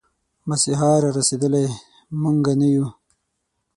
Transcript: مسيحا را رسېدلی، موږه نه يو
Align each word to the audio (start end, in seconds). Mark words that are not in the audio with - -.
مسيحا 0.49 0.91
را 1.01 1.09
رسېدلی، 1.17 1.67
موږه 2.21 2.53
نه 2.59 2.67
يو 2.75 2.85